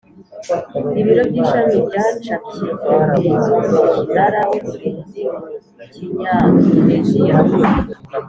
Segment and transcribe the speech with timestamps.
[0.99, 5.21] ibiro by ishami byacapye kopi z Umunara w Umurinzi
[5.75, 7.35] mu kinyandoneziya